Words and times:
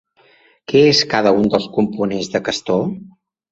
Què 0.73 0.81
és 0.93 1.01
cada 1.11 1.35
un 1.43 1.45
dels 1.55 1.69
components 1.77 2.33
de 2.37 2.43
Castor? 2.51 2.85